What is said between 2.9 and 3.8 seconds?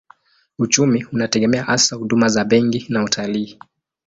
utalii.